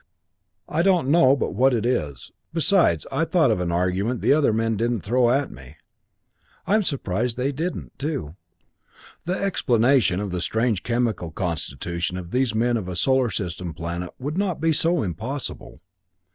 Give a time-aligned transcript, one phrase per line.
[0.67, 2.31] I don't know but what it is.
[2.53, 5.75] Besides, I thought of an argument the other men didn't throw at me.
[6.65, 8.35] I'm surprised they didn't, too
[9.25, 14.09] the explanation of the strange chemical constitution of these men of a solar system planet
[14.17, 15.81] would not be so impossible.